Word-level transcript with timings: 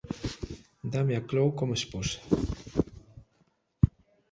Dáme 0.93 1.13
a 1.15 1.21
Cloe 1.29 1.55
como 1.59 1.77
esposa. 1.81 2.19